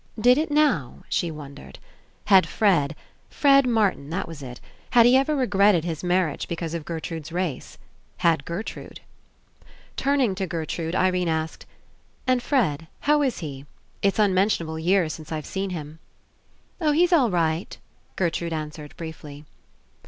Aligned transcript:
Did 0.19 0.39
it 0.39 0.49
now, 0.49 1.03
she 1.09 1.29
won 1.29 1.53
dered? 1.53 1.75
Had 2.25 2.47
Fred— 2.47 2.95
Fred 3.29 3.67
Martin, 3.67 4.09
that 4.09 4.27
was 4.27 4.41
It— 4.41 4.59
had 4.93 5.05
he 5.05 5.15
ever 5.15 5.35
regretted 5.35 5.83
his 5.85 6.03
marriage 6.03 6.47
because 6.47 6.73
of 6.73 6.85
Gertrude's 6.85 7.31
race? 7.31 7.77
Had 8.17 8.41
Ger 8.47 8.63
trude? 8.63 9.01
Turning 9.97 10.33
to 10.33 10.47
Gertrude, 10.47 10.95
Irene 10.95 11.27
asked: 11.29 11.67
54 12.25 12.25
ENCOUNTER 12.25 12.31
"And 12.33 12.41
Fred, 12.43 12.87
how 13.01 13.21
Is 13.21 13.37
he? 13.45 13.67
It's 14.01 14.17
unmentionable 14.17 14.79
years 14.79 15.13
since 15.13 15.31
I've 15.31 15.45
seen 15.45 15.69
him." 15.69 15.99
*'0h, 16.81 16.95
he's 16.95 17.13
all 17.13 17.29
right," 17.29 17.77
Gertrude 18.15 18.53
an 18.53 18.71
swered 18.71 18.95
briefly. 18.95 19.45